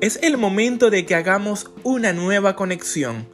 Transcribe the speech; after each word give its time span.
Es 0.00 0.20
el 0.22 0.36
momento 0.36 0.90
de 0.90 1.04
que 1.04 1.16
hagamos 1.16 1.72
una 1.82 2.12
nueva 2.12 2.54
conexión, 2.54 3.26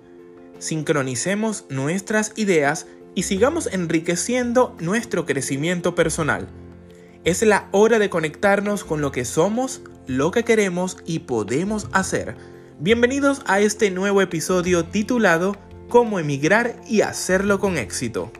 sincronicemos 0.59 1.67
nuestras 1.69 2.33
ideas 2.37 2.87
y 3.15 3.25
sigamos 3.25 3.69
enriqueciendo 3.71 4.75
nuestro 4.81 5.27
crecimiento 5.27 5.95
personal. 5.95 6.49
Es 7.23 7.43
la 7.43 7.69
hora 7.71 7.99
de 7.99 8.09
conectarnos 8.09 8.83
con 8.83 9.03
lo 9.03 9.13
que 9.13 9.27
somos, 9.27 9.83
lo 10.07 10.31
que 10.31 10.45
queremos 10.45 10.97
y 11.05 11.19
podemos 11.19 11.89
hacer. 11.93 12.35
Bienvenidos 12.81 13.43
a 13.45 13.61
este 13.61 13.91
nuevo 13.91 14.23
episodio 14.23 14.87
titulado 14.87 15.59
Cómo 15.91 16.19
emigrar 16.19 16.81
y 16.89 17.03
hacerlo 17.03 17.61
con 17.61 17.77
éxito. 17.77 18.33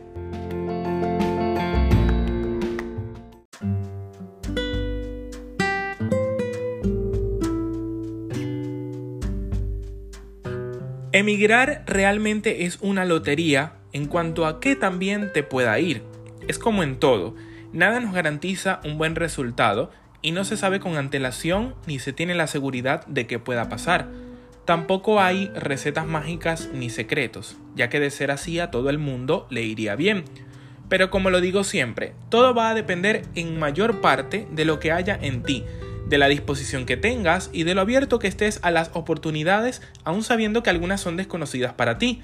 Emigrar 11.15 11.85
realmente 11.87 12.65
es 12.65 12.77
una 12.81 13.05
lotería 13.05 13.75
en 13.93 14.05
cuanto 14.05 14.45
a 14.45 14.59
qué 14.59 14.75
también 14.75 15.31
te 15.31 15.43
pueda 15.43 15.79
ir. 15.79 16.03
Es 16.49 16.59
como 16.59 16.83
en 16.83 16.97
todo, 16.97 17.35
nada 17.71 18.01
nos 18.01 18.13
garantiza 18.13 18.81
un 18.83 18.97
buen 18.97 19.15
resultado 19.15 19.91
y 20.21 20.31
no 20.31 20.43
se 20.43 20.57
sabe 20.57 20.81
con 20.81 20.97
antelación 20.97 21.73
ni 21.87 21.99
se 21.99 22.11
tiene 22.11 22.35
la 22.35 22.47
seguridad 22.47 23.07
de 23.07 23.27
que 23.27 23.39
pueda 23.39 23.69
pasar. 23.69 24.09
Tampoco 24.65 25.21
hay 25.21 25.47
recetas 25.55 26.05
mágicas 26.05 26.69
ni 26.73 26.89
secretos, 26.89 27.55
ya 27.77 27.87
que 27.87 28.01
de 28.01 28.11
ser 28.11 28.29
así 28.29 28.59
a 28.59 28.69
todo 28.69 28.89
el 28.89 28.97
mundo 28.97 29.47
le 29.49 29.63
iría 29.63 29.95
bien. 29.95 30.25
Pero 30.89 31.11
como 31.11 31.29
lo 31.29 31.39
digo 31.39 31.63
siempre, 31.63 32.13
todo 32.27 32.53
va 32.53 32.71
a 32.71 32.75
depender 32.75 33.21
en 33.35 33.57
mayor 33.57 34.01
parte 34.01 34.49
de 34.51 34.65
lo 34.65 34.81
que 34.81 34.91
haya 34.91 35.17
en 35.21 35.43
ti, 35.43 35.63
de 36.07 36.17
la 36.17 36.27
disposición 36.27 36.85
que 36.85 36.97
tengas 36.97 37.49
y 37.51 37.63
de 37.63 37.75
lo 37.75 37.81
abierto 37.81 38.19
que 38.19 38.27
estés 38.27 38.59
a 38.61 38.71
las 38.71 38.91
oportunidades, 38.93 39.81
aun 40.03 40.23
sabiendo 40.23 40.63
que 40.63 40.69
algunas 40.69 41.01
son 41.01 41.17
desconocidas 41.17 41.73
para 41.73 41.97
ti. 41.97 42.21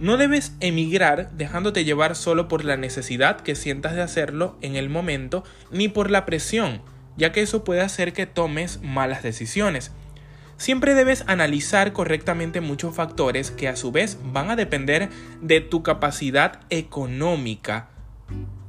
No 0.00 0.16
debes 0.16 0.52
emigrar 0.60 1.30
dejándote 1.32 1.84
llevar 1.84 2.14
solo 2.14 2.46
por 2.46 2.64
la 2.64 2.76
necesidad 2.76 3.40
que 3.40 3.56
sientas 3.56 3.94
de 3.94 4.02
hacerlo 4.02 4.56
en 4.60 4.76
el 4.76 4.88
momento, 4.88 5.42
ni 5.72 5.88
por 5.88 6.10
la 6.10 6.24
presión, 6.24 6.82
ya 7.16 7.32
que 7.32 7.42
eso 7.42 7.64
puede 7.64 7.80
hacer 7.80 8.12
que 8.12 8.26
tomes 8.26 8.80
malas 8.82 9.22
decisiones. 9.22 9.90
Siempre 10.56 10.94
debes 10.94 11.24
analizar 11.26 11.92
correctamente 11.92 12.60
muchos 12.60 12.94
factores 12.94 13.50
que 13.50 13.68
a 13.68 13.76
su 13.76 13.92
vez 13.92 14.18
van 14.24 14.50
a 14.50 14.56
depender 14.56 15.08
de 15.40 15.60
tu 15.60 15.82
capacidad 15.82 16.60
económica 16.70 17.88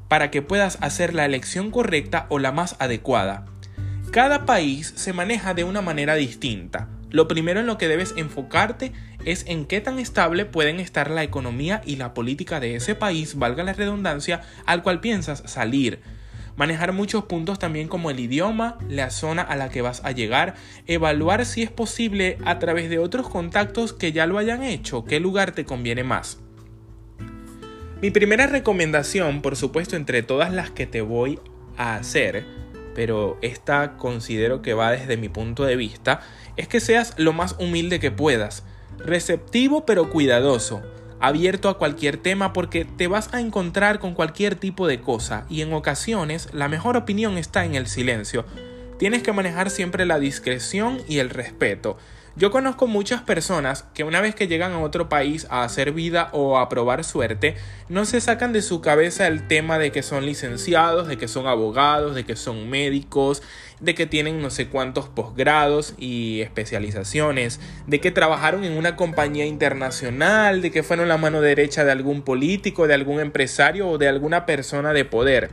para 0.07 0.31
que 0.31 0.41
puedas 0.41 0.77
hacer 0.81 1.13
la 1.13 1.25
elección 1.25 1.71
correcta 1.71 2.25
o 2.29 2.39
la 2.39 2.51
más 2.51 2.75
adecuada. 2.79 3.45
Cada 4.11 4.47
país 4.47 4.91
se 4.95 5.13
maneja 5.13 5.53
de 5.53 5.63
una 5.63 5.81
manera 5.81 6.15
distinta. 6.15 6.89
Lo 7.11 7.27
primero 7.27 7.59
en 7.59 7.67
lo 7.67 7.77
que 7.77 7.87
debes 7.87 8.15
enfocarte 8.17 8.91
es 9.23 9.45
en 9.47 9.65
qué 9.65 9.81
tan 9.81 9.99
estable 9.99 10.45
pueden 10.45 10.79
estar 10.79 11.11
la 11.11 11.21
economía 11.21 11.81
y 11.85 11.95
la 11.95 12.15
política 12.15 12.59
de 12.59 12.75
ese 12.75 12.95
país, 12.95 13.35
valga 13.35 13.63
la 13.63 13.73
redundancia, 13.73 14.41
al 14.65 14.81
cual 14.81 14.99
piensas 14.99 15.43
salir. 15.45 16.01
Manejar 16.55 16.91
muchos 16.91 17.25
puntos 17.25 17.59
también 17.59 17.87
como 17.87 18.09
el 18.09 18.19
idioma, 18.19 18.79
la 18.89 19.11
zona 19.11 19.43
a 19.43 19.55
la 19.55 19.69
que 19.69 19.83
vas 19.83 20.03
a 20.03 20.11
llegar, 20.11 20.55
evaluar 20.87 21.45
si 21.45 21.61
es 21.61 21.69
posible 21.69 22.39
a 22.45 22.57
través 22.57 22.89
de 22.89 22.97
otros 22.97 23.29
contactos 23.29 23.93
que 23.93 24.11
ya 24.11 24.25
lo 24.25 24.39
hayan 24.39 24.63
hecho, 24.63 25.05
qué 25.05 25.19
lugar 25.19 25.51
te 25.51 25.65
conviene 25.65 26.03
más. 26.03 26.39
Mi 28.01 28.09
primera 28.09 28.47
recomendación, 28.47 29.43
por 29.43 29.55
supuesto 29.55 29.95
entre 29.95 30.23
todas 30.23 30.51
las 30.51 30.71
que 30.71 30.87
te 30.87 31.01
voy 31.01 31.39
a 31.77 31.95
hacer, 31.95 32.45
pero 32.99 33.37
esta 33.41 33.95
considero 33.95 34.61
que 34.61 34.73
va 34.73 34.91
desde 34.91 35.15
mi 35.15 35.29
punto 35.29 35.63
de 35.63 35.77
vista, 35.77 36.19
es 36.57 36.67
que 36.67 36.81
seas 36.81 37.13
lo 37.15 37.31
más 37.31 37.55
humilde 37.57 38.01
que 38.01 38.11
puedas, 38.11 38.65
receptivo 38.97 39.85
pero 39.85 40.09
cuidadoso, 40.09 40.81
abierto 41.21 41.69
a 41.69 41.77
cualquier 41.77 42.17
tema 42.17 42.51
porque 42.51 42.83
te 42.83 43.07
vas 43.07 43.33
a 43.33 43.39
encontrar 43.39 43.99
con 43.99 44.15
cualquier 44.15 44.55
tipo 44.55 44.85
de 44.85 44.99
cosa 44.99 45.45
y 45.49 45.61
en 45.61 45.71
ocasiones 45.71 46.49
la 46.51 46.67
mejor 46.67 46.97
opinión 46.97 47.37
está 47.37 47.63
en 47.63 47.75
el 47.75 47.87
silencio. 47.87 48.43
Tienes 48.97 49.23
que 49.23 49.31
manejar 49.31 49.69
siempre 49.69 50.05
la 50.05 50.19
discreción 50.19 50.97
y 51.07 51.19
el 51.19 51.29
respeto. 51.29 51.97
Yo 52.39 52.51
conozco 52.51 52.87
muchas 52.87 53.21
personas 53.21 53.83
que 53.93 54.05
una 54.05 54.21
vez 54.21 54.33
que 54.33 54.47
llegan 54.47 54.71
a 54.71 54.79
otro 54.79 55.09
país 55.09 55.45
a 55.49 55.65
hacer 55.65 55.91
vida 55.91 56.29
o 56.31 56.57
a 56.57 56.69
probar 56.69 57.03
suerte, 57.03 57.57
no 57.89 58.05
se 58.05 58.21
sacan 58.21 58.53
de 58.53 58.61
su 58.61 58.79
cabeza 58.79 59.27
el 59.27 59.45
tema 59.45 59.77
de 59.77 59.91
que 59.91 60.03
son 60.03 60.25
licenciados, 60.25 61.09
de 61.09 61.17
que 61.17 61.27
son 61.27 61.47
abogados, 61.47 62.15
de 62.15 62.23
que 62.23 62.37
son 62.37 62.69
médicos, 62.69 63.43
de 63.81 63.93
que 63.93 64.05
tienen 64.05 64.41
no 64.41 64.51
sé 64.51 64.69
cuántos 64.69 65.09
posgrados 65.09 65.95
y 65.97 66.39
especializaciones, 66.39 67.59
de 67.87 67.99
que 67.99 68.09
trabajaron 68.09 68.63
en 68.63 68.77
una 68.77 68.95
compañía 68.95 69.45
internacional, 69.45 70.61
de 70.61 70.71
que 70.71 70.81
fueron 70.81 71.09
la 71.09 71.17
mano 71.17 71.41
derecha 71.41 71.83
de 71.83 71.91
algún 71.91 72.21
político, 72.21 72.87
de 72.87 72.93
algún 72.93 73.19
empresario 73.19 73.89
o 73.89 73.97
de 73.97 74.07
alguna 74.07 74.45
persona 74.45 74.93
de 74.93 75.03
poder. 75.03 75.51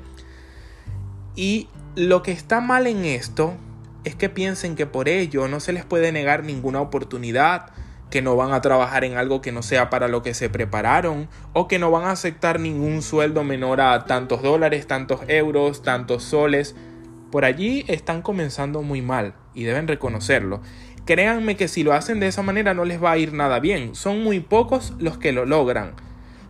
Y 1.35 1.67
lo 1.97 2.23
que 2.23 2.31
está 2.31 2.61
mal 2.61 2.87
en 2.87 3.05
esto 3.07 3.57
es 4.07 4.15
que 4.15 4.29
piensen 4.29 4.77
que 4.77 4.87
por 4.87 5.09
ello 5.09 5.49
no 5.49 5.59
se 5.59 5.73
les 5.73 5.85
puede 5.85 6.13
negar 6.13 6.45
ninguna 6.45 6.81
oportunidad, 6.81 7.73
que 8.09 8.23
no 8.23 8.37
van 8.37 8.53
a 8.53 8.61
trabajar 8.61 9.03
en 9.03 9.17
algo 9.17 9.41
que 9.41 9.51
no 9.51 9.65
sea 9.65 9.91
para 9.91 10.07
lo 10.07 10.23
que 10.23 10.33
se 10.33 10.49
prepararon, 10.49 11.29
o 11.53 11.67
que 11.67 11.81
no 11.81 11.91
van 11.91 12.05
a 12.05 12.13
aceptar 12.13 12.61
ningún 12.61 13.03
sueldo 13.03 13.43
menor 13.43 13.81
a 13.81 14.05
tantos 14.05 14.43
dólares, 14.43 14.87
tantos 14.87 15.23
euros, 15.27 15.83
tantos 15.83 16.23
soles. 16.23 16.77
Por 17.33 17.45
allí 17.45 17.85
están 17.89 18.23
comenzando 18.23 18.81
muy 18.83 19.03
mal 19.03 19.35
y 19.55 19.65
deben 19.65 19.89
reconocerlo. 19.89 20.61
Créanme 21.05 21.57
que 21.57 21.67
si 21.67 21.83
lo 21.83 21.93
hacen 21.93 22.21
de 22.21 22.29
esa 22.29 22.43
manera 22.43 22.75
no 22.75 22.85
les 22.85 23.03
va 23.03 23.11
a 23.11 23.19
ir 23.19 23.33
nada 23.33 23.59
bien, 23.59 23.97
son 23.97 24.23
muy 24.23 24.39
pocos 24.39 24.95
los 25.01 25.19
que 25.19 25.33
lo 25.33 25.47
logran. 25.47 25.95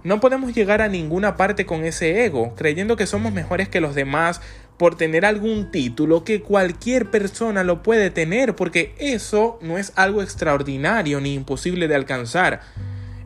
No 0.05 0.21
podemos 0.21 0.55
llegar 0.55 0.83
a 0.83 0.89
ninguna 0.89 1.37
parte 1.37 1.65
con 1.65 1.85
ese 1.85 2.27
ego, 2.27 2.55
creyendo 2.55 2.97
que 2.97 3.07
somos 3.07 3.33
mejores 3.33 3.69
que 3.69 3.81
los 3.81 3.95
demás 3.95 4.41
por 4.79 4.97
tener 4.97 5.25
algún 5.25 5.71
título 5.71 6.25
que 6.25 6.43
cualquier 6.43 7.11
persona 7.11 7.65
lo 7.65 7.83
puede 7.83 8.11
tener, 8.11 8.55
porque 8.55 8.95
eso 8.99 9.59
no 9.63 9.79
es 9.79 9.93
algo 9.97 10.23
extraordinario 10.23 11.21
ni 11.21 11.35
imposible 11.35 11.89
de 11.89 11.95
alcanzar. 11.95 12.61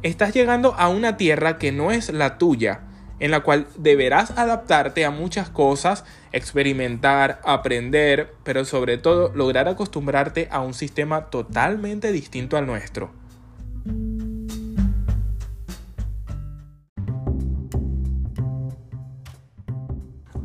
Estás 0.03 0.33
llegando 0.33 0.75
a 0.79 0.89
una 0.89 1.17
tierra 1.17 1.59
que 1.59 1.73
no 1.73 1.91
es 1.91 2.11
la 2.11 2.39
tuya, 2.39 2.83
en 3.19 3.31
la 3.31 3.41
cual 3.41 3.67
deberás 3.77 4.31
adaptarte 4.39 5.05
a 5.05 5.11
muchas 5.11 5.51
cosas, 5.51 6.05
experimentar, 6.33 7.41
aprender, 7.45 8.33
pero 8.45 8.65
sobre 8.65 8.97
todo 8.97 9.33
lograr 9.35 9.69
acostumbrarte 9.69 10.49
a 10.51 10.61
un 10.61 10.75
sistema 10.75 11.27
totalmente 11.31 12.13
distinto 12.13 12.57
al 12.57 12.67
nuestro. 12.67 13.20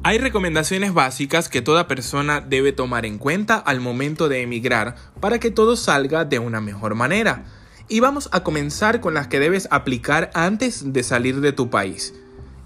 Hay 0.08 0.20
recomendaciones 0.20 0.94
básicas 0.94 1.50
que 1.50 1.64
toda 1.64 1.88
persona 1.88 2.40
debe 2.40 2.72
tomar 2.72 3.08
en 3.08 3.18
cuenta 3.18 3.56
al 3.56 3.80
momento 3.80 4.30
de 4.30 4.44
emigrar 4.44 4.96
para 5.20 5.40
que 5.40 5.50
todo 5.50 5.76
salga 5.76 6.26
de 6.26 6.38
una 6.38 6.62
mejor 6.62 6.94
manera. 6.94 7.46
Y 7.90 8.02
vamos 8.02 8.30
a 8.32 8.44
comenzar 8.44 9.02
con 9.02 9.16
las 9.16 9.28
que 9.28 9.40
debes 9.40 9.68
aplicar 9.72 10.30
antes 10.36 10.94
de 10.94 11.02
salir 11.02 11.42
de 11.42 11.54
tu 11.54 11.72
país. 11.72 12.14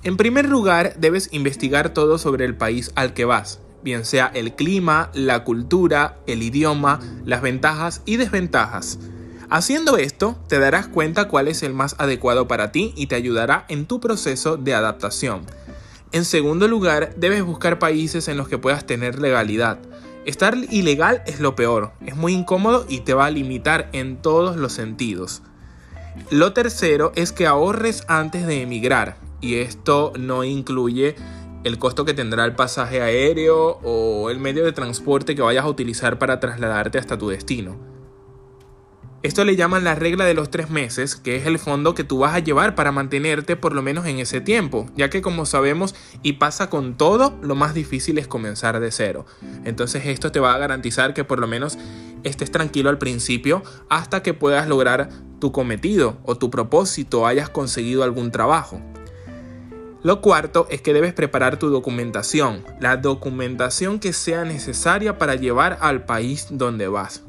En 0.03 0.17
primer 0.17 0.49
lugar, 0.49 0.95
debes 0.97 1.29
investigar 1.31 1.93
todo 1.93 2.17
sobre 2.17 2.43
el 2.43 2.57
país 2.57 2.91
al 2.95 3.13
que 3.13 3.23
vas, 3.23 3.61
bien 3.83 4.03
sea 4.03 4.29
el 4.33 4.55
clima, 4.55 5.09
la 5.13 5.45
cultura, 5.45 6.17
el 6.27 6.43
idioma, 6.43 6.99
las 7.23 7.41
ventajas 7.41 8.01
y 8.05 8.17
desventajas. 8.17 8.99
Haciendo 9.49 9.95
esto, 9.95 10.37
te 10.49 10.59
darás 10.59 10.89
cuenta 10.89 11.29
cuál 11.29 11.47
es 11.47 11.63
el 11.63 11.73
más 11.73 11.95
adecuado 11.99 12.49
para 12.49 12.73
ti 12.73 12.93
y 12.97 13.07
te 13.07 13.15
ayudará 13.15 13.63
en 13.69 13.85
tu 13.85 14.01
proceso 14.01 14.57
de 14.57 14.73
adaptación. 14.73 15.45
En 16.11 16.25
segundo 16.25 16.67
lugar, 16.67 17.13
debes 17.17 17.43
buscar 17.43 17.77
países 17.77 18.27
en 18.27 18.37
los 18.37 18.47
que 18.47 18.57
puedas 18.57 18.85
tener 18.85 19.19
legalidad. 19.19 19.77
Estar 20.25 20.57
ilegal 20.69 21.21
es 21.27 21.39
lo 21.39 21.55
peor, 21.55 21.91
es 22.05 22.15
muy 22.15 22.33
incómodo 22.33 22.85
y 22.89 23.01
te 23.01 23.13
va 23.13 23.27
a 23.27 23.31
limitar 23.31 23.89
en 23.93 24.17
todos 24.17 24.57
los 24.57 24.73
sentidos. 24.73 25.43
Lo 26.31 26.51
tercero 26.53 27.11
es 27.15 27.31
que 27.31 27.45
ahorres 27.45 28.03
antes 28.07 28.47
de 28.47 28.63
emigrar 28.63 29.17
y 29.39 29.55
esto 29.55 30.11
no 30.17 30.43
incluye 30.43 31.15
el 31.63 31.77
costo 31.77 32.05
que 32.05 32.13
tendrá 32.13 32.45
el 32.45 32.55
pasaje 32.55 33.01
aéreo 33.01 33.79
o 33.83 34.29
el 34.29 34.39
medio 34.39 34.65
de 34.65 34.71
transporte 34.71 35.35
que 35.35 35.41
vayas 35.41 35.65
a 35.65 35.69
utilizar 35.69 36.17
para 36.17 36.39
trasladarte 36.39 36.97
hasta 36.97 37.17
tu 37.17 37.29
destino. 37.29 37.77
Esto 39.21 39.43
le 39.43 39.57
llaman 39.57 39.83
la 39.83 39.95
regla 39.95 40.23
de 40.23 40.33
los 40.33 40.49
tres 40.49 40.69
meses, 40.69 41.17
que 41.17 41.35
es 41.35 41.45
el 41.45 41.59
fondo 41.59 41.93
que 41.93 42.05
tú 42.05 42.19
vas 42.19 42.35
a 42.35 42.39
llevar 42.39 42.73
para 42.73 42.93
mantenerte 42.93 43.57
por 43.57 43.75
lo 43.75 43.81
menos 43.81 44.05
en 44.05 44.17
ese 44.19 44.39
tiempo, 44.39 44.85
ya 44.95 45.09
que 45.09 45.21
como 45.21 45.45
sabemos 45.45 45.93
y 46.23 46.33
pasa 46.33 46.69
con 46.69 46.95
todo, 46.95 47.37
lo 47.41 47.53
más 47.53 47.73
difícil 47.73 48.17
es 48.17 48.29
comenzar 48.29 48.79
de 48.79 48.91
cero. 48.91 49.25
Entonces 49.65 50.05
esto 50.05 50.31
te 50.31 50.39
va 50.39 50.53
a 50.53 50.57
garantizar 50.57 51.13
que 51.13 51.25
por 51.25 51.39
lo 51.39 51.47
menos 51.47 51.77
estés 52.23 52.49
tranquilo 52.49 52.89
al 52.89 52.97
principio 52.97 53.61
hasta 53.89 54.23
que 54.23 54.33
puedas 54.33 54.69
lograr 54.69 55.09
tu 55.41 55.51
cometido 55.51 56.17
o 56.23 56.37
tu 56.37 56.49
propósito, 56.49 57.27
hayas 57.27 57.49
conseguido 57.49 58.03
algún 58.03 58.31
trabajo. 58.31 58.81
Lo 60.01 60.21
cuarto 60.21 60.65
es 60.69 60.81
que 60.81 60.93
debes 60.93 61.13
preparar 61.13 61.59
tu 61.59 61.67
documentación, 61.67 62.63
la 62.79 62.95
documentación 62.95 63.99
que 63.99 64.13
sea 64.13 64.45
necesaria 64.45 65.17
para 65.17 65.35
llevar 65.35 65.77
al 65.81 66.05
país 66.05 66.47
donde 66.51 66.87
vas 66.87 67.25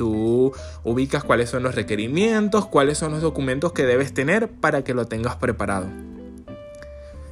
tú 0.00 0.54
ubicas 0.82 1.24
cuáles 1.24 1.50
son 1.50 1.62
los 1.62 1.74
requerimientos, 1.74 2.64
cuáles 2.64 2.96
son 2.96 3.12
los 3.12 3.20
documentos 3.20 3.74
que 3.74 3.84
debes 3.84 4.14
tener 4.14 4.48
para 4.48 4.82
que 4.82 4.94
lo 4.94 5.04
tengas 5.04 5.36
preparado. 5.36 5.88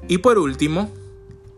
Y 0.07 0.19
por 0.19 0.37
último, 0.37 0.93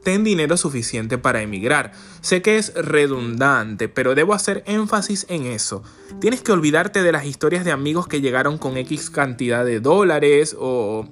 ten 0.04 0.22
dinero 0.22 0.56
suficiente 0.56 1.18
para 1.18 1.42
emigrar. 1.42 1.90
Sé 2.20 2.42
que 2.42 2.58
es 2.58 2.72
redundante, 2.74 3.88
pero 3.88 4.14
debo 4.14 4.34
hacer 4.34 4.62
énfasis 4.68 5.26
en 5.28 5.46
eso. 5.46 5.82
Tienes 6.20 6.42
que 6.42 6.52
olvidarte 6.52 7.02
de 7.02 7.10
las 7.10 7.24
historias 7.24 7.64
de 7.64 7.72
amigos 7.72 8.06
que 8.06 8.20
llegaron 8.20 8.56
con 8.56 8.76
X 8.76 9.10
cantidad 9.10 9.64
de 9.64 9.80
dólares 9.80 10.54
o 10.56 11.08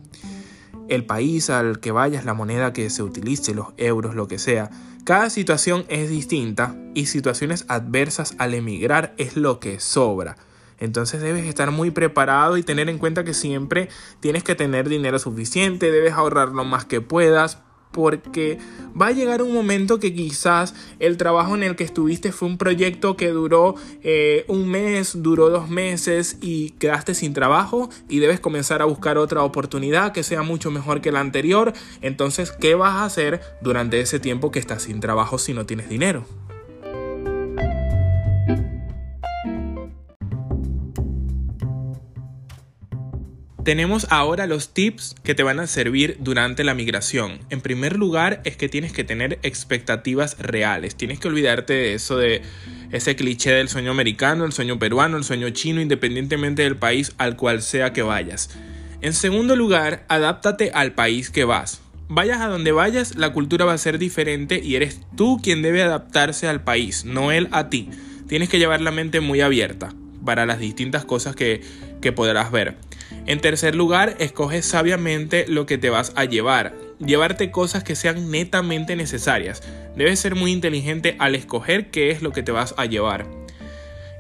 el 0.89 1.05
país 1.05 1.51
al 1.51 1.81
que 1.81 1.93
vayas, 1.93 2.25
la 2.25 2.35
moneda 2.35 2.73
que 2.73 2.91
se 2.91 3.03
utilice, 3.03 3.55
los 3.55 3.69
euros, 3.77 4.15
lo 4.15 4.29
que 4.29 4.39
sea. 4.39 4.71
Cada 5.05 5.31
situación 5.31 5.85
es 5.89 6.11
distinta 6.11 6.77
y 6.95 7.07
situaciones 7.07 7.65
adversas 7.69 8.35
al 8.39 8.55
emigrar 8.55 9.15
es 9.17 9.37
lo 9.37 9.61
que 9.61 9.81
sobra. 9.81 10.37
Entonces 10.79 11.21
debes 11.21 11.47
estar 11.47 11.71
muy 11.71 11.91
preparado 11.91 12.57
y 12.57 12.63
tener 12.63 12.89
en 12.89 12.99
cuenta 12.99 13.25
que 13.25 13.35
siempre 13.35 13.89
tienes 14.21 14.45
que 14.45 14.55
tener 14.55 14.89
dinero 14.89 15.19
suficiente, 15.19 15.91
debes 15.91 16.13
ahorrar 16.13 16.51
lo 16.51 16.65
más 16.65 16.85
que 16.85 17.01
puedas, 17.01 17.59
porque 17.93 18.59
va 19.01 19.09
a 19.09 19.13
llegar 19.13 19.43
un 19.43 19.53
momento 19.53 19.99
que 19.99 20.15
quizás 20.15 20.75
el 20.99 21.17
trabajo 21.17 21.55
en 21.55 21.63
el 21.63 21.77
que 21.77 21.85
estuviste 21.85 22.33
fue 22.33 22.49
un 22.49 22.59
proyecto 22.59 23.17
que 23.17 23.29
duró 23.29 23.75
eh, 24.03 24.45
un 24.49 24.69
mes, 24.69 25.23
duró 25.23 25.51
dos 25.51 25.69
meses 25.69 26.39
y 26.41 26.71
quedaste 26.71 27.15
sin 27.15 27.33
trabajo 27.33 27.91
y 28.09 28.19
debes 28.19 28.41
comenzar 28.41 28.83
a 28.83 28.87
buscar 28.87 29.19
otra 29.19 29.43
oportunidad 29.43 30.13
que 30.13 30.23
sea 30.23 30.43
mucho 30.43 30.71
mejor 30.71 31.01
que 31.01 31.13
la 31.13 31.21
anterior. 31.21 31.73
Entonces, 32.01 32.53
¿qué 32.53 32.75
vas 32.75 32.95
a 32.95 33.05
hacer 33.05 33.41
durante 33.61 34.01
ese 34.01 34.21
tiempo 34.21 34.51
que 34.51 34.59
estás 34.59 34.83
sin 34.83 35.01
trabajo 35.01 35.39
si 35.39 35.55
no 35.55 35.67
tienes 35.67 35.89
dinero? 35.89 36.48
Tenemos 43.69 44.07
ahora 44.09 44.47
los 44.47 44.73
tips 44.73 45.15
que 45.23 45.35
te 45.35 45.43
van 45.43 45.61
a 45.61 45.67
servir 45.67 46.17
durante 46.21 46.65
la 46.65 46.73
migración. 46.73 47.41
En 47.51 47.61
primer 47.61 47.99
lugar 47.99 48.41
es 48.47 48.57
que 48.57 48.71
tienes 48.71 48.95
que 48.95 49.05
tener 49.05 49.39
expectativas 49.43 50.39
reales. 50.39 50.97
Tienes 50.97 51.21
que 51.21 51.29
olvidarte 51.29 51.75
de 51.75 51.93
eso 51.93 52.17
de 52.17 52.41
ese 52.93 53.15
cliché 53.15 53.51
del 53.53 53.69
sueño 53.69 53.91
americano, 53.91 54.47
el 54.47 54.53
sueño 54.53 54.79
peruano, 54.79 55.19
el 55.19 55.25
sueño 55.25 55.51
chino, 55.51 55.83
independientemente 55.83 56.63
del 56.63 56.77
país 56.77 57.13
al 57.19 57.37
cual 57.37 57.61
sea 57.61 57.93
que 57.93 58.01
vayas. 58.01 58.57
En 59.03 59.13
segundo 59.13 59.55
lugar, 59.55 60.07
adáptate 60.09 60.71
al 60.73 60.93
país 60.93 61.29
que 61.29 61.45
vas. 61.45 61.83
Vayas 62.09 62.41
a 62.41 62.47
donde 62.47 62.73
vayas, 62.73 63.17
la 63.17 63.35
cultura 63.35 63.67
va 63.67 63.75
a 63.75 63.79
ser 63.79 63.99
diferente 63.99 64.63
y 64.65 64.77
eres 64.77 65.03
tú 65.15 65.41
quien 65.43 65.61
debe 65.61 65.83
adaptarse 65.83 66.49
al 66.49 66.65
país, 66.65 67.05
no 67.05 67.33
él 67.33 67.49
a 67.51 67.69
ti. 67.69 67.91
Tienes 68.29 68.49
que 68.49 68.59
llevar 68.59 68.81
la 68.81 68.93
mente 68.93 69.21
muy 69.21 69.43
abierta 69.43 69.93
para 70.25 70.47
las 70.47 70.59
distintas 70.59 71.05
cosas 71.05 71.37
que, 71.37 71.61
que 72.01 72.13
podrás 72.13 72.51
ver. 72.51 72.88
En 73.29 73.43
tercer 73.43 73.75
lugar, 73.75 74.17
escoge 74.21 74.63
sabiamente 74.63 75.45
lo 75.49 75.67
que 75.67 75.77
te 75.77 75.91
vas 75.91 76.15
a 76.17 76.25
llevar. 76.25 76.75
Llevarte 76.99 77.51
cosas 77.51 77.85
que 77.85 77.95
sean 77.95 78.31
netamente 78.31 78.97
necesarias. 78.97 79.63
Debes 79.95 80.19
ser 80.19 80.35
muy 80.35 80.51
inteligente 80.51 81.15
al 81.19 81.35
escoger 81.35 81.91
qué 81.91 82.11
es 82.11 82.23
lo 82.23 82.33
que 82.33 82.43
te 82.43 82.53
vas 82.53 82.75
a 82.79 82.87
llevar. 82.87 83.27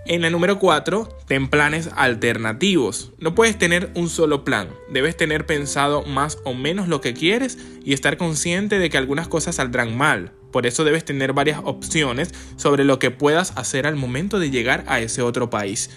En 0.05 0.21
la 0.21 0.29
número 0.29 0.59
4, 0.59 1.09
ten 1.27 1.49
planes 1.49 1.89
alternativos. 1.97 3.13
No 3.19 3.35
puedes 3.35 3.57
tener 3.57 3.91
un 3.95 4.11
solo 4.11 4.45
plan. 4.45 4.69
Debes 4.93 5.17
tener 5.17 5.47
pensado 5.47 6.03
más 6.03 6.37
o 6.45 6.53
menos 6.53 6.87
lo 6.87 7.01
que 7.01 7.15
quieres 7.15 7.57
y 7.83 7.95
estar 7.95 8.19
consciente 8.19 8.79
de 8.79 8.91
que 8.91 8.99
algunas 8.99 9.27
cosas 9.27 9.55
saldrán 9.55 9.97
mal. 9.97 10.33
Por 10.53 10.67
eso 10.67 10.85
debes 10.85 11.07
tener 11.07 11.33
varias 11.33 11.61
opciones 11.65 12.35
sobre 12.57 12.85
lo 12.85 12.99
que 12.99 13.11
puedas 13.11 13.57
hacer 13.57 13.87
al 13.87 13.97
momento 13.97 14.39
de 14.39 14.51
llegar 14.51 14.85
a 14.87 15.01
ese 15.01 15.23
otro 15.23 15.49
país. 15.49 15.89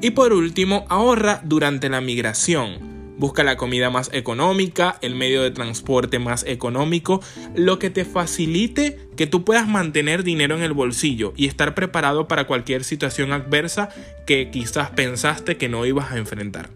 Y 0.00 0.10
por 0.10 0.32
último, 0.32 0.84
ahorra 0.88 1.40
durante 1.44 1.88
la 1.88 2.00
migración. 2.00 2.98
Busca 3.18 3.42
la 3.42 3.56
comida 3.56 3.90
más 3.90 4.10
económica, 4.12 4.96
el 5.00 5.16
medio 5.16 5.42
de 5.42 5.50
transporte 5.50 6.20
más 6.20 6.44
económico, 6.46 7.20
lo 7.56 7.80
que 7.80 7.90
te 7.90 8.04
facilite 8.04 8.96
que 9.16 9.26
tú 9.26 9.44
puedas 9.44 9.66
mantener 9.66 10.22
dinero 10.22 10.56
en 10.56 10.62
el 10.62 10.72
bolsillo 10.72 11.32
y 11.36 11.48
estar 11.48 11.74
preparado 11.74 12.28
para 12.28 12.46
cualquier 12.46 12.84
situación 12.84 13.32
adversa 13.32 13.88
que 14.24 14.50
quizás 14.52 14.90
pensaste 14.90 15.56
que 15.56 15.68
no 15.68 15.84
ibas 15.84 16.12
a 16.12 16.18
enfrentar. 16.18 16.70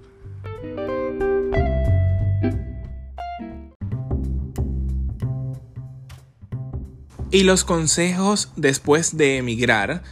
Y 7.30 7.44
los 7.44 7.64
consejos 7.64 8.50
después 8.56 9.16
de 9.16 9.36
emigrar 9.36 10.02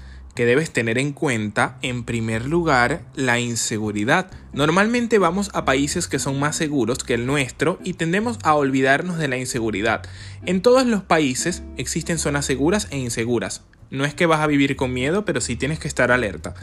que 0.40 0.46
debes 0.46 0.70
tener 0.70 0.96
en 0.96 1.12
cuenta, 1.12 1.76
en 1.82 2.02
primer 2.02 2.46
lugar, 2.46 3.02
la 3.14 3.38
inseguridad. 3.38 4.30
Normalmente 4.54 5.18
vamos 5.18 5.50
a 5.52 5.66
países 5.66 6.08
que 6.08 6.18
son 6.18 6.40
más 6.40 6.56
seguros 6.56 7.04
que 7.04 7.12
el 7.12 7.26
nuestro 7.26 7.78
y 7.84 7.92
tendemos 7.92 8.38
a 8.42 8.54
olvidarnos 8.54 9.18
de 9.18 9.28
la 9.28 9.36
inseguridad. 9.36 10.00
En 10.46 10.62
todos 10.62 10.86
los 10.86 11.02
países 11.02 11.62
existen 11.76 12.16
zonas 12.16 12.46
seguras 12.46 12.88
e 12.90 12.96
inseguras. 12.96 13.64
No 13.90 14.06
es 14.06 14.14
que 14.14 14.24
vas 14.24 14.40
a 14.40 14.46
vivir 14.46 14.76
con 14.76 14.94
miedo, 14.94 15.26
pero 15.26 15.42
sí 15.42 15.56
tienes 15.56 15.78
que 15.78 15.88
estar 15.88 16.10
alerta. 16.10 16.54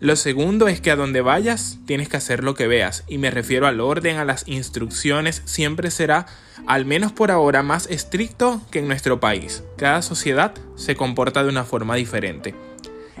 Lo 0.00 0.16
segundo 0.16 0.66
es 0.66 0.80
que 0.80 0.90
a 0.90 0.96
donde 0.96 1.20
vayas 1.20 1.78
tienes 1.86 2.08
que 2.08 2.16
hacer 2.16 2.42
lo 2.42 2.56
que 2.56 2.66
veas, 2.66 3.04
y 3.06 3.18
me 3.18 3.30
refiero 3.30 3.68
al 3.68 3.80
orden, 3.80 4.16
a 4.16 4.24
las 4.24 4.48
instrucciones, 4.48 5.42
siempre 5.44 5.92
será, 5.92 6.26
al 6.66 6.86
menos 6.86 7.12
por 7.12 7.30
ahora, 7.30 7.62
más 7.62 7.86
estricto 7.88 8.62
que 8.72 8.80
en 8.80 8.88
nuestro 8.88 9.20
país. 9.20 9.62
Cada 9.78 10.02
sociedad 10.02 10.54
se 10.74 10.96
comporta 10.96 11.44
de 11.44 11.50
una 11.50 11.62
forma 11.62 11.94
diferente. 11.94 12.65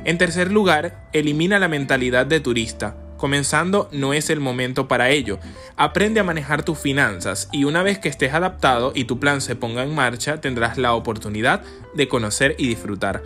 En 0.06 0.18
tercer 0.18 0.52
lugar, 0.52 1.08
elimina 1.12 1.58
la 1.58 1.66
mentalidad 1.66 2.26
de 2.26 2.38
turista. 2.38 2.96
Comenzando 3.16 3.88
no 3.90 4.14
es 4.14 4.30
el 4.30 4.38
momento 4.38 4.86
para 4.86 5.10
ello. 5.10 5.40
Aprende 5.76 6.20
a 6.20 6.24
manejar 6.24 6.62
tus 6.62 6.78
finanzas 6.78 7.48
y 7.50 7.64
una 7.64 7.82
vez 7.82 7.98
que 7.98 8.08
estés 8.08 8.32
adaptado 8.32 8.92
y 8.94 9.06
tu 9.06 9.18
plan 9.18 9.40
se 9.40 9.56
ponga 9.56 9.82
en 9.82 9.92
marcha, 9.92 10.40
tendrás 10.40 10.78
la 10.78 10.94
oportunidad 10.94 11.62
de 11.96 12.06
conocer 12.06 12.54
y 12.56 12.68
disfrutar. 12.68 13.24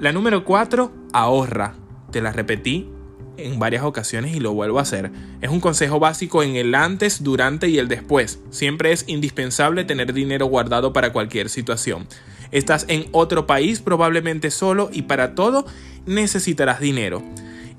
La 0.00 0.12
número 0.12 0.46
4, 0.46 0.94
ahorra. 1.12 1.74
Te 2.10 2.22
la 2.22 2.32
repetí 2.32 2.88
en 3.36 3.58
varias 3.58 3.84
ocasiones 3.84 4.34
y 4.34 4.40
lo 4.40 4.52
vuelvo 4.52 4.78
a 4.78 4.82
hacer. 4.82 5.10
Es 5.40 5.50
un 5.50 5.60
consejo 5.60 5.98
básico 5.98 6.42
en 6.42 6.56
el 6.56 6.74
antes, 6.74 7.22
durante 7.22 7.68
y 7.68 7.78
el 7.78 7.88
después. 7.88 8.40
Siempre 8.50 8.92
es 8.92 9.04
indispensable 9.06 9.84
tener 9.84 10.12
dinero 10.12 10.46
guardado 10.46 10.92
para 10.92 11.12
cualquier 11.12 11.48
situación. 11.48 12.06
Estás 12.52 12.86
en 12.88 13.06
otro 13.12 13.46
país 13.46 13.80
probablemente 13.80 14.50
solo 14.50 14.88
y 14.92 15.02
para 15.02 15.34
todo 15.34 15.66
necesitarás 16.06 16.80
dinero. 16.80 17.22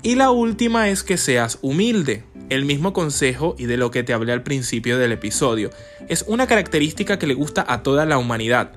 Y 0.02 0.14
la 0.14 0.30
última 0.30 0.88
es 0.88 1.02
que 1.02 1.16
seas 1.16 1.58
humilde. 1.62 2.24
El 2.48 2.64
mismo 2.64 2.92
consejo 2.92 3.56
y 3.58 3.66
de 3.66 3.76
lo 3.76 3.90
que 3.90 4.04
te 4.04 4.12
hablé 4.12 4.32
al 4.32 4.42
principio 4.42 4.98
del 4.98 5.12
episodio. 5.12 5.70
Es 6.08 6.24
una 6.28 6.46
característica 6.46 7.18
que 7.18 7.26
le 7.26 7.34
gusta 7.34 7.64
a 7.66 7.82
toda 7.82 8.06
la 8.06 8.18
humanidad. 8.18 8.72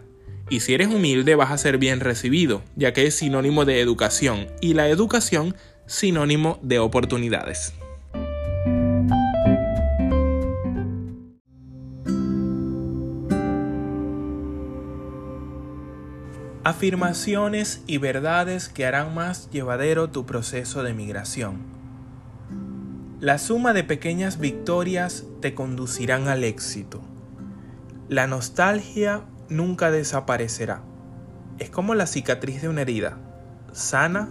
Y 0.50 0.62
si 0.62 0.74
eres 0.74 0.88
humilde 0.88 1.36
vas 1.36 1.52
a 1.52 1.58
ser 1.60 1.78
bien 1.78 2.00
recibido, 2.00 2.64
ya 2.76 2.94
que 2.94 3.06
es 3.06 3.16
sinónimo 3.16 3.66
de 3.66 3.82
educación 3.82 4.48
y 4.62 4.74
la 4.74 4.90
educación 4.90 5.56
sinónimo 5.90 6.60
de 6.62 6.78
oportunidades. 6.78 7.74
Afirmaciones 16.64 17.82
y 17.88 17.98
verdades 17.98 18.70
que 18.70 18.86
harán 18.86 19.16
más 19.16 19.50
llevadero 19.50 20.12
tu 20.12 20.28
proceso 20.28 20.84
de 20.84 20.94
migración. 20.94 21.64
La 23.20 23.40
suma 23.40 23.74
de 23.74 23.84
pequeñas 23.84 24.38
victorias 24.38 25.26
te 25.42 25.56
conducirán 25.56 26.28
al 26.28 26.44
éxito. 26.44 27.02
La 28.10 28.28
nostalgia 28.28 29.24
nunca 29.50 29.90
desaparecerá. 29.90 30.84
Es 31.58 31.72
como 31.72 31.96
la 31.96 32.06
cicatriz 32.06 32.62
de 32.62 32.70
una 32.70 32.82
herida, 32.82 33.18
sana 33.72 34.30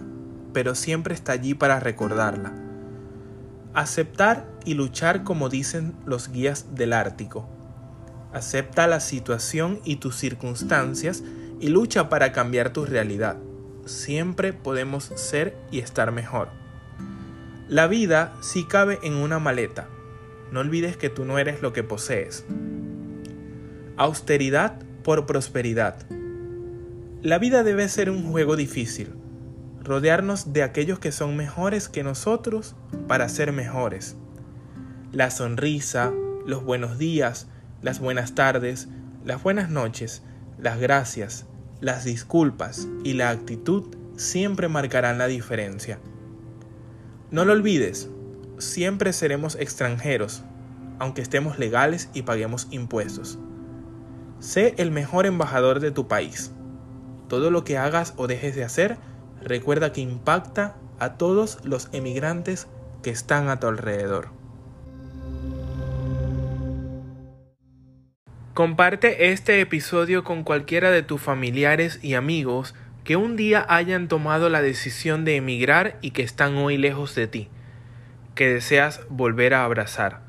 pero 0.53 0.75
siempre 0.75 1.13
está 1.13 1.33
allí 1.33 1.53
para 1.53 1.79
recordarla. 1.79 2.53
Aceptar 3.73 4.47
y 4.65 4.73
luchar 4.73 5.23
como 5.23 5.49
dicen 5.49 5.93
los 6.05 6.31
guías 6.31 6.75
del 6.75 6.93
Ártico. 6.93 7.47
Acepta 8.33 8.87
la 8.87 8.99
situación 8.99 9.79
y 9.83 9.97
tus 9.97 10.15
circunstancias 10.15 11.23
y 11.59 11.69
lucha 11.69 12.09
para 12.09 12.31
cambiar 12.31 12.73
tu 12.73 12.85
realidad. 12.85 13.37
Siempre 13.85 14.53
podemos 14.53 15.11
ser 15.15 15.55
y 15.71 15.79
estar 15.79 16.11
mejor. 16.11 16.49
La 17.67 17.87
vida 17.87 18.33
sí 18.41 18.65
cabe 18.65 18.99
en 19.03 19.15
una 19.15 19.39
maleta. 19.39 19.87
No 20.51 20.59
olvides 20.61 20.97
que 20.97 21.09
tú 21.09 21.25
no 21.25 21.37
eres 21.37 21.61
lo 21.61 21.73
que 21.73 21.83
posees. 21.83 22.45
Austeridad 23.97 24.79
por 25.03 25.25
prosperidad. 25.25 26.07
La 27.21 27.37
vida 27.37 27.63
debe 27.63 27.87
ser 27.89 28.09
un 28.09 28.31
juego 28.31 28.55
difícil 28.55 29.18
rodearnos 29.83 30.53
de 30.53 30.63
aquellos 30.63 30.99
que 30.99 31.11
son 31.11 31.35
mejores 31.37 31.89
que 31.89 32.03
nosotros 32.03 32.75
para 33.07 33.29
ser 33.29 33.51
mejores. 33.51 34.15
La 35.11 35.31
sonrisa, 35.31 36.11
los 36.45 36.63
buenos 36.63 36.97
días, 36.97 37.47
las 37.81 37.99
buenas 37.99 38.35
tardes, 38.35 38.87
las 39.23 39.41
buenas 39.41 39.69
noches, 39.69 40.23
las 40.57 40.79
gracias, 40.79 41.45
las 41.81 42.03
disculpas 42.03 42.87
y 43.03 43.13
la 43.13 43.29
actitud 43.29 43.95
siempre 44.17 44.67
marcarán 44.67 45.17
la 45.17 45.27
diferencia. 45.27 45.99
No 47.31 47.45
lo 47.45 47.53
olvides, 47.53 48.09
siempre 48.57 49.13
seremos 49.13 49.55
extranjeros, 49.55 50.43
aunque 50.99 51.21
estemos 51.21 51.59
legales 51.59 52.09
y 52.13 52.23
paguemos 52.23 52.67
impuestos. 52.71 53.39
Sé 54.39 54.73
el 54.77 54.91
mejor 54.91 55.25
embajador 55.25 55.79
de 55.79 55.91
tu 55.91 56.07
país. 56.07 56.51
Todo 57.27 57.51
lo 57.51 57.63
que 57.63 57.77
hagas 57.77 58.13
o 58.17 58.27
dejes 58.27 58.55
de 58.55 58.63
hacer, 58.63 58.97
recuerda 59.43 59.91
que 59.91 60.01
impacta 60.01 60.75
a 60.99 61.13
todos 61.13 61.59
los 61.63 61.89
emigrantes 61.93 62.67
que 63.03 63.09
están 63.09 63.49
a 63.49 63.59
tu 63.59 63.67
alrededor. 63.67 64.29
Comparte 68.53 69.31
este 69.31 69.61
episodio 69.61 70.25
con 70.25 70.43
cualquiera 70.43 70.91
de 70.91 71.01
tus 71.01 71.21
familiares 71.21 71.99
y 72.01 72.15
amigos 72.15 72.75
que 73.05 73.15
un 73.15 73.37
día 73.37 73.65
hayan 73.69 74.09
tomado 74.09 74.49
la 74.49 74.61
decisión 74.61 75.23
de 75.23 75.37
emigrar 75.37 75.97
y 76.01 76.11
que 76.11 76.23
están 76.23 76.57
hoy 76.57 76.77
lejos 76.77 77.15
de 77.15 77.27
ti, 77.27 77.47
que 78.35 78.49
deseas 78.49 79.01
volver 79.09 79.53
a 79.53 79.63
abrazar. 79.63 80.21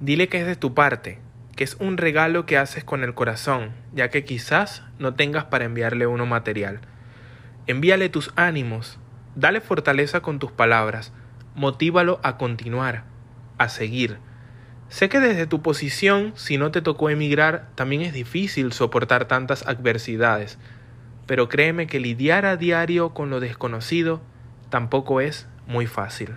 Dile 0.00 0.28
que 0.28 0.40
es 0.40 0.46
de 0.46 0.56
tu 0.56 0.74
parte, 0.74 1.20
que 1.54 1.62
es 1.62 1.76
un 1.76 1.98
regalo 1.98 2.46
que 2.46 2.58
haces 2.58 2.82
con 2.82 3.04
el 3.04 3.14
corazón, 3.14 3.70
ya 3.92 4.10
que 4.10 4.24
quizás 4.24 4.82
no 4.98 5.14
tengas 5.14 5.44
para 5.44 5.64
enviarle 5.64 6.08
uno 6.08 6.26
material. 6.26 6.80
Envíale 7.68 8.08
tus 8.08 8.32
ánimos, 8.34 8.98
dale 9.36 9.60
fortaleza 9.60 10.20
con 10.20 10.40
tus 10.40 10.50
palabras, 10.50 11.12
motívalo 11.54 12.18
a 12.24 12.36
continuar, 12.36 13.04
a 13.56 13.68
seguir. 13.68 14.18
Sé 14.88 15.08
que 15.08 15.20
desde 15.20 15.46
tu 15.46 15.62
posición, 15.62 16.32
si 16.34 16.58
no 16.58 16.72
te 16.72 16.82
tocó 16.82 17.08
emigrar, 17.08 17.68
también 17.76 18.02
es 18.02 18.12
difícil 18.12 18.72
soportar 18.72 19.26
tantas 19.26 19.64
adversidades, 19.64 20.58
pero 21.26 21.48
créeme 21.48 21.86
que 21.86 22.00
lidiar 22.00 22.46
a 22.46 22.56
diario 22.56 23.14
con 23.14 23.30
lo 23.30 23.38
desconocido 23.38 24.20
tampoco 24.68 25.20
es 25.20 25.46
muy 25.68 25.86
fácil. 25.86 26.30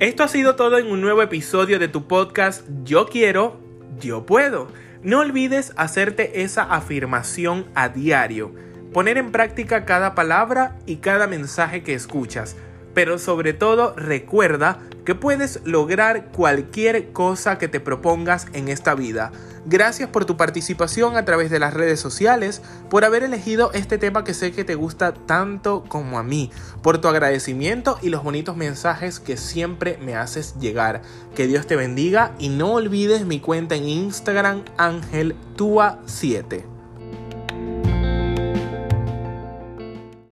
Esto 0.00 0.24
ha 0.24 0.28
sido 0.28 0.56
todo 0.56 0.78
en 0.78 0.90
un 0.90 1.02
nuevo 1.02 1.20
episodio 1.22 1.78
de 1.78 1.88
tu 1.88 2.08
podcast 2.08 2.66
Yo 2.84 3.06
quiero, 3.06 3.60
yo 4.00 4.24
puedo. 4.24 4.68
No 5.02 5.18
olvides 5.18 5.72
hacerte 5.76 6.42
esa 6.42 6.62
afirmación 6.62 7.66
a 7.74 7.88
diario, 7.88 8.54
poner 8.92 9.18
en 9.18 9.32
práctica 9.32 9.84
cada 9.84 10.14
palabra 10.14 10.76
y 10.86 10.96
cada 10.96 11.26
mensaje 11.26 11.82
que 11.82 11.94
escuchas, 11.94 12.54
pero 12.94 13.18
sobre 13.18 13.52
todo 13.52 13.94
recuerda 13.96 14.78
que 15.04 15.16
puedes 15.16 15.60
lograr 15.64 16.26
cualquier 16.26 17.10
cosa 17.10 17.58
que 17.58 17.66
te 17.66 17.80
propongas 17.80 18.46
en 18.52 18.68
esta 18.68 18.94
vida. 18.94 19.32
Gracias 19.64 20.08
por 20.08 20.24
tu 20.24 20.36
participación 20.36 21.16
a 21.16 21.24
través 21.24 21.48
de 21.48 21.60
las 21.60 21.72
redes 21.72 22.00
sociales, 22.00 22.62
por 22.90 23.04
haber 23.04 23.22
elegido 23.22 23.70
este 23.74 23.96
tema 23.96 24.24
que 24.24 24.34
sé 24.34 24.50
que 24.50 24.64
te 24.64 24.74
gusta 24.74 25.14
tanto 25.14 25.84
como 25.86 26.18
a 26.18 26.24
mí, 26.24 26.50
por 26.82 26.98
tu 26.98 27.06
agradecimiento 27.06 27.96
y 28.02 28.08
los 28.08 28.24
bonitos 28.24 28.56
mensajes 28.56 29.20
que 29.20 29.36
siempre 29.36 29.98
me 29.98 30.16
haces 30.16 30.56
llegar. 30.58 31.02
Que 31.36 31.46
Dios 31.46 31.68
te 31.68 31.76
bendiga 31.76 32.34
y 32.38 32.48
no 32.48 32.72
olvides 32.72 33.24
mi 33.24 33.38
cuenta 33.38 33.76
en 33.76 33.88
Instagram 33.88 34.64
angeltua7. 34.78 36.71